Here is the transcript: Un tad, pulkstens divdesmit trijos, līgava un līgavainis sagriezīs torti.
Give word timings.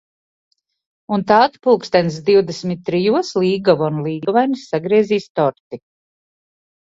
Un 1.17 1.23
tad, 1.31 1.59
pulkstens 1.67 2.17
divdesmit 2.29 2.81
trijos, 2.87 3.29
līgava 3.43 3.91
un 3.91 4.01
līgavainis 4.07 4.65
sagriezīs 4.73 5.29
torti. 5.43 5.81